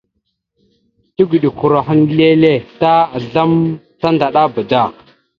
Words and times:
Tigəɗokoloro 1.15 1.77
ahaŋ 1.81 1.99
leele 2.17 2.53
ta 2.79 2.91
azlam 3.15 3.51
tandaɗaba 3.99 4.61
da. 4.71 4.81